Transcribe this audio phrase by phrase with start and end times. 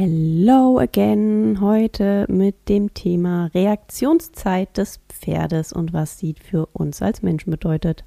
[0.00, 7.22] Hello again, heute mit dem Thema Reaktionszeit des Pferdes und was sie für uns als
[7.22, 8.04] Menschen bedeutet.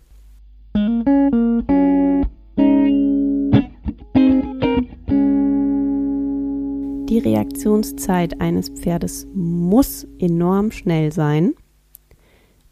[7.09, 11.55] Die Reaktionszeit eines Pferdes muss enorm schnell sein,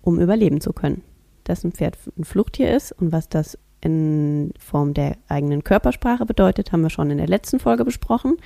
[0.02, 1.04] um überleben zu können.
[1.44, 6.72] Dass ein Pferd ein Fluchttier ist und was das in Form der eigenen Körpersprache bedeutet,
[6.72, 8.38] haben wir schon in der letzten Folge besprochen.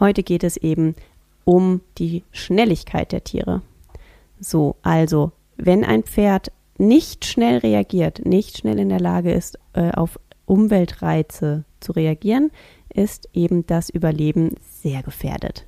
[0.00, 0.96] Heute geht es eben
[1.44, 3.60] um die Schnelligkeit der Tiere.
[4.40, 9.90] So, also, wenn ein Pferd nicht schnell reagiert, nicht schnell in der Lage ist, äh,
[9.90, 12.50] auf Umweltreize zu reagieren,
[12.92, 15.66] ist eben das Überleben sehr gefährdet.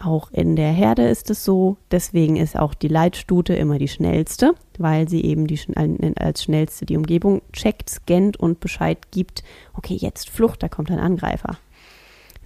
[0.00, 4.54] Auch in der Herde ist es so, deswegen ist auch die Leitstute immer die schnellste,
[4.78, 5.60] weil sie eben die,
[6.16, 9.42] als schnellste die Umgebung checkt, scannt und Bescheid gibt,
[9.74, 11.58] okay, jetzt Flucht, da kommt ein Angreifer.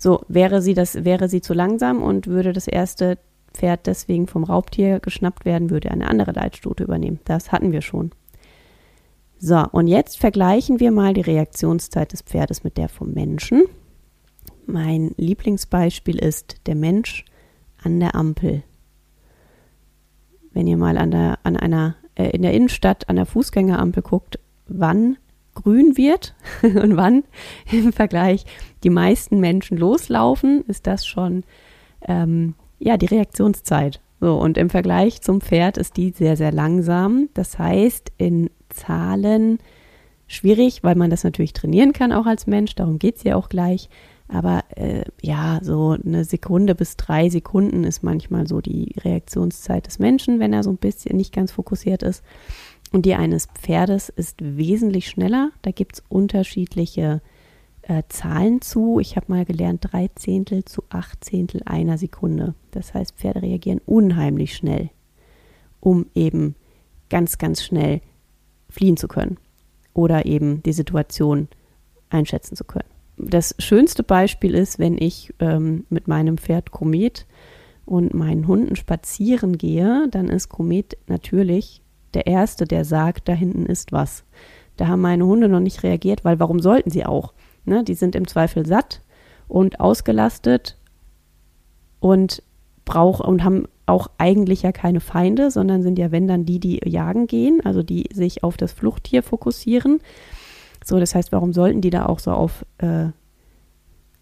[0.02, 3.19] So, wäre sie das, wäre sie zu langsam und würde das erste
[3.55, 7.20] Pferd deswegen vom Raubtier geschnappt werden, würde eine andere Leitstute übernehmen.
[7.25, 8.11] Das hatten wir schon.
[9.39, 13.62] So, und jetzt vergleichen wir mal die Reaktionszeit des Pferdes mit der vom Menschen.
[14.67, 17.25] Mein Lieblingsbeispiel ist der Mensch
[17.80, 18.64] an der Ampel.
[20.53, 24.41] Wenn ihr mal an, der, an einer, äh, in der Innenstadt an der Fußgängerampel guckt,
[24.67, 25.17] wann
[25.55, 27.25] grün wird und wann
[27.70, 28.45] im Vergleich
[28.84, 31.45] die meisten Menschen loslaufen, ist das schon
[32.06, 34.00] ähm, ja die Reaktionszeit.
[34.20, 37.28] So, und im Vergleich zum Pferd ist die sehr, sehr langsam.
[37.34, 39.58] Das heißt, in Zahlen
[40.28, 43.48] schwierig, weil man das natürlich trainieren kann, auch als Mensch, darum geht es ja auch
[43.48, 43.89] gleich.
[44.28, 49.98] Aber äh, ja, so eine Sekunde bis drei Sekunden ist manchmal so die Reaktionszeit des
[49.98, 52.23] Menschen, wenn er so ein bisschen nicht ganz fokussiert ist.
[52.93, 55.51] Und die eines Pferdes ist wesentlich schneller.
[55.62, 57.23] Da gibt es unterschiedliche
[57.83, 59.01] äh, Zahlen zu.
[59.01, 62.55] Ich habe mal gelernt, drei Zehntel zu acht Zehntel einer Sekunde.
[62.70, 64.91] Das heißt, Pferde reagieren unheimlich schnell,
[65.81, 66.55] um eben
[67.09, 68.02] ganz, ganz schnell
[68.69, 69.39] fliehen zu können
[69.95, 71.48] oder eben die Situation
[72.11, 72.89] einschätzen zu können.
[73.17, 77.27] Das schönste Beispiel ist, wenn ich ähm, mit meinem Pferd Komet
[77.85, 81.83] und meinen Hunden spazieren gehe, dann ist Komet natürlich
[82.14, 84.24] der Erste, der sagt, da hinten ist was.
[84.77, 87.33] Da haben meine Hunde noch nicht reagiert, weil warum sollten sie auch?
[87.64, 87.84] Ne?
[87.84, 89.02] Die sind im Zweifel satt
[89.48, 90.77] und ausgelastet
[92.01, 92.42] und
[92.84, 96.80] brauchen und haben auch eigentlich ja keine Feinde, sondern sind ja, wenn dann die, die
[96.84, 100.01] jagen gehen, also die sich auf das Fluchttier fokussieren.
[100.84, 103.06] So, das heißt, warum sollten die da auch so auf äh,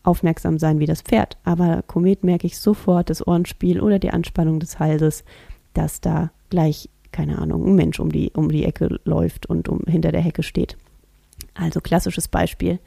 [0.03, 1.39] aufmerksam sein wie das Pferd?
[1.45, 5.25] Aber Komet merke ich sofort das Ohrenspiel oder die Anspannung des Halses,
[5.75, 9.81] dass da gleich keine Ahnung, ein Mensch um die, um die Ecke läuft und um,
[9.87, 10.77] hinter der Hecke steht.
[11.55, 12.79] Also klassisches Beispiel.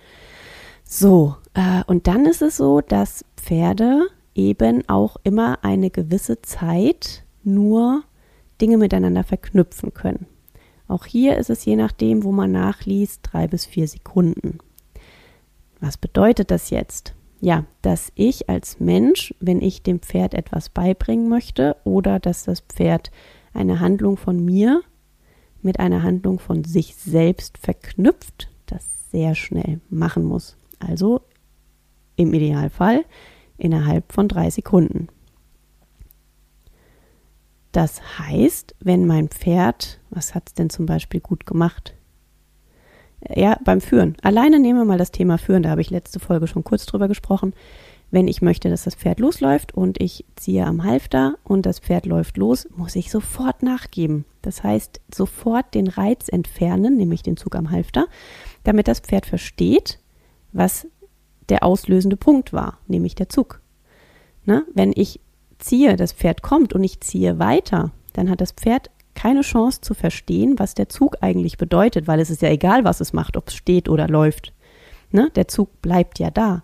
[0.84, 7.24] So, äh, und dann ist es so, dass Pferde eben auch immer eine gewisse Zeit
[7.44, 8.04] nur
[8.62, 10.28] Dinge miteinander verknüpfen können.
[10.88, 14.60] Auch hier ist es je nachdem, wo man nachliest, drei bis vier Sekunden.
[15.80, 17.14] Was bedeutet das jetzt?
[17.42, 22.62] Ja, dass ich als Mensch, wenn ich dem Pferd etwas beibringen möchte oder dass das
[22.62, 23.12] Pferd
[23.53, 24.81] eine Handlung von mir
[25.62, 30.58] mit einer Handlung von sich selbst verknüpft, das sehr schnell machen muss.
[30.80, 31.22] Also
[32.16, 33.06] im Idealfall
[33.58, 35.08] innerhalb von drei Sekunden.
[37.72, 41.96] Das heißt, wenn mein Pferd, was hat es denn zum Beispiel gut gemacht?
[43.34, 44.16] Ja, beim Führen.
[44.22, 47.08] Alleine nehmen wir mal das Thema Führen, da habe ich letzte Folge schon kurz drüber
[47.08, 47.53] gesprochen
[48.13, 52.06] wenn ich möchte, dass das Pferd losläuft und ich ziehe am Halfter und das Pferd
[52.06, 54.25] läuft los, muss ich sofort nachgeben.
[54.44, 58.06] Das heißt, sofort den Reiz entfernen, nämlich den Zug am Halfter,
[58.63, 59.97] damit das Pferd versteht,
[60.51, 60.85] was
[61.50, 63.62] der auslösende Punkt war, nämlich der Zug.
[64.45, 65.19] Na, wenn ich
[65.57, 69.95] ziehe, das Pferd kommt und ich ziehe weiter, dann hat das Pferd keine Chance zu
[69.95, 73.47] verstehen, was der Zug eigentlich bedeutet, weil es ist ja egal, was es macht, ob
[73.47, 74.53] es steht oder läuft.
[75.09, 75.31] Ne?
[75.34, 76.62] Der Zug bleibt ja da.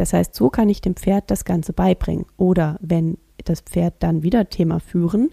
[0.00, 2.24] Das heißt, so kann ich dem Pferd das Ganze beibringen.
[2.38, 5.28] Oder wenn das Pferd dann wieder Thema führen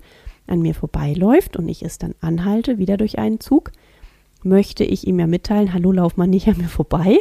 [0.46, 3.72] an mir vorbeiläuft und ich es dann anhalte, wieder durch einen Zug,
[4.44, 7.18] möchte ich ihm ja mitteilen, hallo, lauf mal nicht an mir vorbei.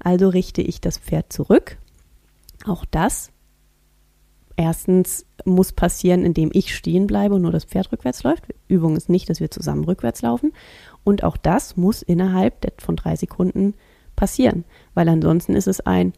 [0.00, 1.78] Also richte ich das Pferd zurück.
[2.66, 3.32] Auch das
[4.56, 8.44] erstens muss passieren, indem ich stehen bleibe und nur das Pferd rückwärts läuft.
[8.68, 10.52] Übung ist nicht, dass wir zusammen rückwärts laufen.
[11.04, 13.72] Und auch das muss innerhalb von drei Sekunden
[14.14, 16.12] passieren, weil ansonsten ist es ein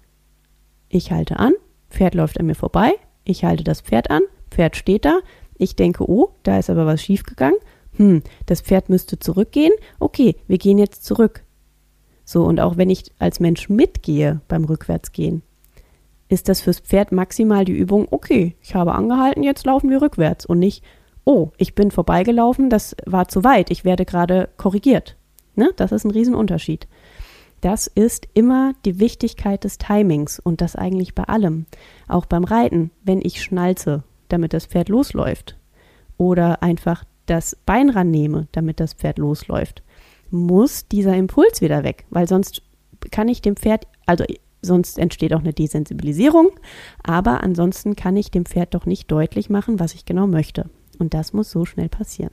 [0.89, 1.53] ich halte an,
[1.91, 2.93] Pferd läuft an mir vorbei,
[3.25, 5.21] ich halte das Pferd an, Pferd steht da,
[5.57, 7.59] ich denke, oh, da ist aber was schiefgegangen.
[7.97, 9.73] Hm, das Pferd müsste zurückgehen.
[10.01, 11.45] Okay, wir gehen jetzt zurück.
[12.25, 15.43] So, und auch wenn ich als Mensch mitgehe beim Rückwärtsgehen,
[16.29, 20.47] ist das fürs Pferd maximal die Übung, okay, ich habe angehalten, jetzt laufen wir rückwärts
[20.47, 20.83] und nicht,
[21.25, 25.17] oh, ich bin vorbeigelaufen, das war zu weit, ich werde gerade korrigiert.
[25.55, 25.71] Ne?
[25.77, 26.89] Das ist ein Riesenunterschied.
[27.65, 31.65] Das ist immer die Wichtigkeit des Timings und das eigentlich bei allem.
[32.09, 35.57] Auch beim Reiten, wenn ich schnalze, damit das Pferd losläuft
[36.19, 39.83] oder einfach das Bein rannehme, damit das Pferd losläuft,
[40.31, 42.61] muss dieser Impuls wieder weg, weil sonst
[43.11, 44.27] kann ich dem Pferd, also
[44.61, 46.51] sonst entsteht auch eine Desensibilisierung,
[47.03, 50.69] aber ansonsten kann ich dem Pferd doch nicht deutlich machen, was ich genau möchte.
[50.99, 52.33] Und das muss so schnell passieren.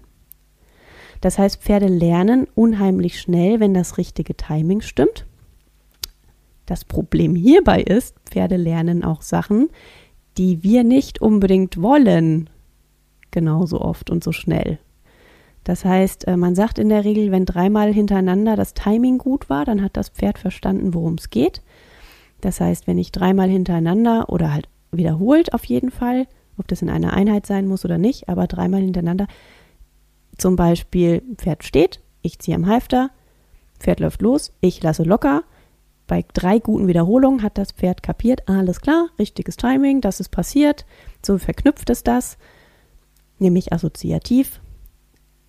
[1.21, 5.25] Das heißt, Pferde lernen unheimlich schnell, wenn das richtige Timing stimmt.
[6.65, 9.69] Das Problem hierbei ist, Pferde lernen auch Sachen,
[10.37, 12.49] die wir nicht unbedingt wollen,
[13.29, 14.79] genauso oft und so schnell.
[15.63, 19.65] Das heißt, äh, man sagt in der Regel, wenn dreimal hintereinander das Timing gut war,
[19.65, 21.61] dann hat das Pferd verstanden, worum es geht.
[22.41, 26.27] Das heißt, wenn ich dreimal hintereinander oder halt wiederholt auf jeden Fall,
[26.57, 29.27] ob das in einer Einheit sein muss oder nicht, aber dreimal hintereinander,
[30.41, 33.11] zum Beispiel Pferd steht, ich ziehe am Halfter,
[33.79, 35.43] Pferd läuft los, ich lasse locker.
[36.07, 40.85] Bei drei guten Wiederholungen hat das Pferd kapiert, alles klar, richtiges Timing, das ist passiert,
[41.23, 42.37] so verknüpft es das,
[43.37, 44.61] nämlich assoziativ.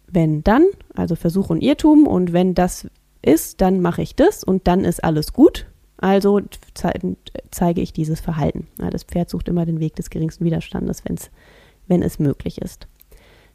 [0.07, 2.87] Wenn dann, also Versuch und Irrtum, und wenn das
[3.23, 5.67] ist, dann mache ich das und dann ist alles gut.
[5.97, 6.41] Also
[7.51, 8.69] zeige ich dieses Verhalten.
[8.77, 11.31] Das Pferd sucht immer den Weg des geringsten Widerstandes, wenn's,
[11.87, 12.89] wenn es möglich ist.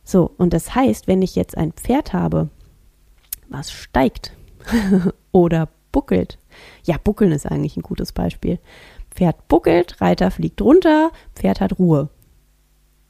[0.07, 2.48] So, und das heißt, wenn ich jetzt ein Pferd habe,
[3.50, 4.31] was steigt
[5.33, 6.39] oder buckelt,
[6.86, 8.57] ja, buckeln ist eigentlich ein gutes Beispiel.
[9.12, 12.07] Pferd buckelt, Reiter fliegt runter, Pferd hat Ruhe.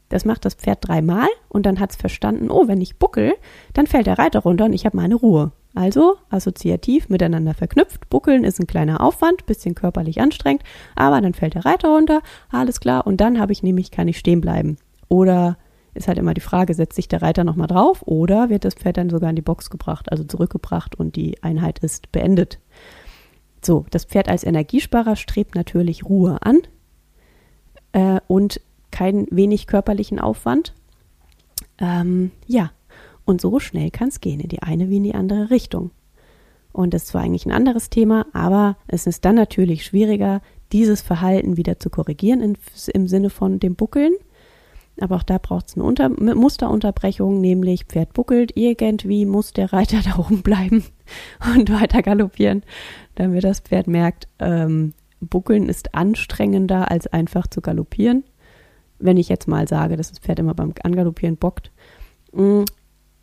[0.09, 3.35] Das macht das Pferd dreimal und dann hat es verstanden, oh, wenn ich buckel,
[3.73, 5.51] dann fällt der Reiter runter und ich habe meine Ruhe.
[5.75, 8.09] Also assoziativ miteinander verknüpft.
[8.09, 10.63] Buckeln ist ein kleiner Aufwand, bisschen körperlich anstrengend,
[10.95, 14.17] aber dann fällt der Reiter runter, alles klar, und dann habe ich nämlich, kann ich
[14.17, 14.77] stehen bleiben.
[15.09, 15.57] Oder
[15.97, 18.97] ist halt immer die Frage, setzt sich der Reiter nochmal drauf oder wird das Pferd
[18.97, 22.59] dann sogar in die Box gebracht, also zurückgebracht und die Einheit ist beendet.
[23.63, 26.59] So, das Pferd als Energiesparer strebt natürlich Ruhe an
[27.91, 28.61] äh, und
[28.91, 30.73] keinen wenig körperlichen Aufwand.
[31.79, 32.71] Ähm, ja,
[33.25, 35.91] und so schnell kann es gehen, in die eine wie in die andere Richtung.
[36.71, 40.41] Und das ist zwar eigentlich ein anderes Thema, aber es ist dann natürlich schwieriger,
[40.71, 42.57] dieses Verhalten wieder zu korrigieren in,
[42.93, 44.13] im Sinne von dem Buckeln.
[44.99, 49.99] Aber auch da braucht es eine Unter Musterunterbrechung, nämlich Pferd buckelt, irgendwie muss der Reiter
[50.05, 50.83] da oben bleiben
[51.55, 52.63] und weiter galoppieren,
[53.15, 58.23] damit das Pferd merkt, ähm, Buckeln ist anstrengender als einfach zu galoppieren.
[58.99, 61.71] Wenn ich jetzt mal sage, dass das Pferd immer beim Angaloppieren bockt,
[62.33, 62.63] mm,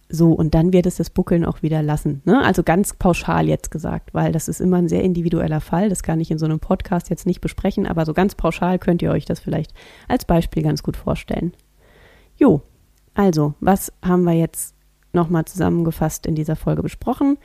[0.09, 2.23] so, und dann wird es das Buckeln auch wieder lassen.
[2.25, 2.43] Ne?
[2.43, 5.89] Also ganz pauschal jetzt gesagt, weil das ist immer ein sehr individueller Fall.
[5.89, 9.03] Das kann ich in so einem Podcast jetzt nicht besprechen, aber so ganz pauschal könnt
[9.03, 9.73] ihr euch das vielleicht
[10.07, 11.53] als Beispiel ganz gut vorstellen.
[12.37, 12.63] Jo,
[13.15, 14.75] also, was haben wir jetzt
[15.13, 17.39] nochmal zusammengefasst in dieser Folge besprochen?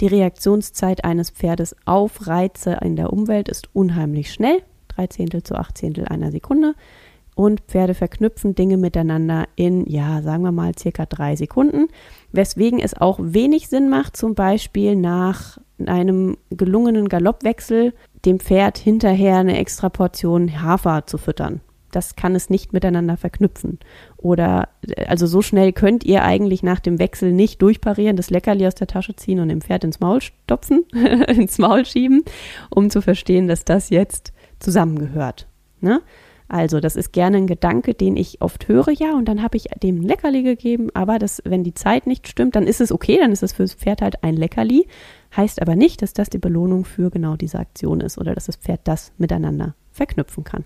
[0.00, 5.54] Die Reaktionszeit eines Pferdes auf Reize in der Umwelt ist unheimlich schnell, drei Zehntel zu
[5.54, 6.74] acht Zehntel einer Sekunde
[7.34, 11.88] und Pferde verknüpfen Dinge miteinander in, ja, sagen wir mal, circa drei Sekunden,
[12.32, 17.92] weswegen es auch wenig Sinn macht, zum Beispiel nach einem gelungenen Galoppwechsel
[18.24, 21.60] dem Pferd hinterher eine extra Portion Hafer zu füttern.
[21.94, 23.78] Das kann es nicht miteinander verknüpfen.
[24.16, 24.68] Oder,
[25.06, 28.86] also so schnell könnt ihr eigentlich nach dem Wechsel nicht durchparieren, das Leckerli aus der
[28.86, 30.84] Tasche ziehen und dem Pferd ins Maul stopfen,
[31.28, 32.22] ins Maul schieben,
[32.70, 35.46] um zu verstehen, dass das jetzt zusammengehört.
[35.80, 36.00] Ne?
[36.48, 39.64] Also, das ist gerne ein Gedanke, den ich oft höre, ja, und dann habe ich
[39.82, 43.18] dem ein Leckerli gegeben, aber das, wenn die Zeit nicht stimmt, dann ist es okay,
[43.18, 44.86] dann ist es fürs Pferd halt ein Leckerli.
[45.36, 48.56] Heißt aber nicht, dass das die Belohnung für genau diese Aktion ist oder dass das
[48.56, 50.64] Pferd das miteinander verknüpfen kann.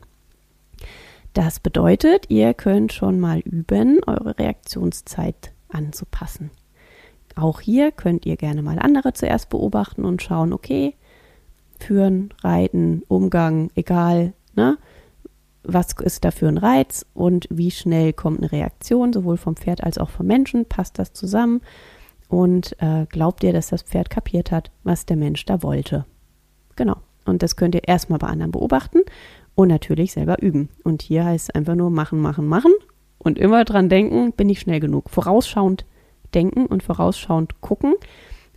[1.35, 6.51] Das bedeutet, ihr könnt schon mal üben, eure Reaktionszeit anzupassen.
[7.37, 10.95] Auch hier könnt ihr gerne mal andere zuerst beobachten und schauen, okay,
[11.79, 14.79] führen, reiten, Umgang, egal, ne?
[15.63, 19.99] was ist dafür ein Reiz und wie schnell kommt eine Reaktion, sowohl vom Pferd als
[19.99, 21.61] auch vom Menschen, passt das zusammen
[22.29, 26.07] und äh, glaubt ihr, dass das Pferd kapiert hat, was der Mensch da wollte.
[26.77, 26.97] Genau.
[27.25, 29.01] Und das könnt ihr erstmal bei anderen beobachten
[29.59, 30.69] und natürlich selber üben.
[30.85, 32.73] Und hier heißt es einfach nur machen, machen, machen
[33.19, 35.11] und immer dran denken, bin ich schnell genug.
[35.11, 35.85] Vorausschauend
[36.33, 37.95] denken und vorausschauend gucken.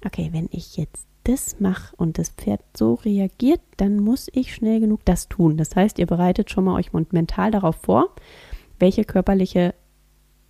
[0.05, 4.79] Okay, wenn ich jetzt das mache und das Pferd so reagiert, dann muss ich schnell
[4.79, 5.57] genug das tun.
[5.57, 8.13] Das heißt, ihr bereitet schon mal euch mental darauf vor,
[8.77, 9.73] welche körperliche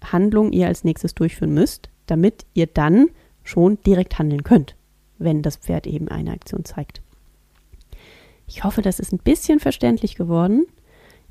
[0.04, 3.08] Handlung ihr als nächstes durchführen müsst, damit ihr dann
[3.46, 4.76] schon direkt handeln könnt,
[5.18, 7.02] wenn das Pferd eben eine Aktion zeigt.
[8.54, 10.66] Ich hoffe, das ist ein bisschen verständlich geworden.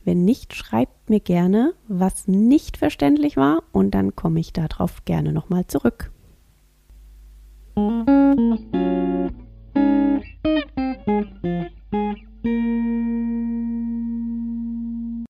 [0.06, 5.34] Wenn nicht, schreibt mir gerne, was nicht verständlich war und dann komme ich darauf gerne
[5.34, 6.10] nochmal zurück.